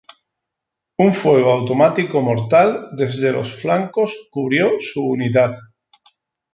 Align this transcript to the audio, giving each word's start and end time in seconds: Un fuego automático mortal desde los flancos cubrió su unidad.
Un 1.05 1.13
fuego 1.13 1.51
automático 1.53 2.21
mortal 2.23 2.89
desde 2.97 3.31
los 3.31 3.53
flancos 3.53 4.27
cubrió 4.31 4.71
su 4.81 5.03
unidad. 5.05 5.55